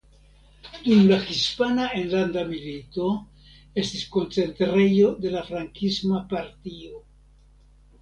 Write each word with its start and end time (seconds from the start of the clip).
Dum 0.85 1.03
la 1.11 1.19
Hispana 1.25 1.85
Enlanda 1.99 2.47
Milito 2.55 3.11
estis 3.83 4.09
koncentrejo 4.19 5.15
de 5.23 5.37
la 5.39 5.47
frankisma 5.53 6.27
partio. 6.37 7.03